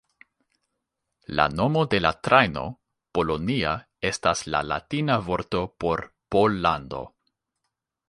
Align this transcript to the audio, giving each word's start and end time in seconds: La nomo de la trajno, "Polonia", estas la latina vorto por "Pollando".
La 1.39 1.45
nomo 1.57 1.83
de 1.91 1.99
la 2.05 2.11
trajno, 2.29 2.65
"Polonia", 3.19 3.75
estas 4.13 4.43
la 4.57 4.65
latina 4.73 5.19
vorto 5.31 5.65
por 5.85 6.07
"Pollando". 6.37 7.05